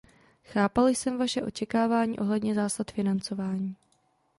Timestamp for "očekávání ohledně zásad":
1.43-2.91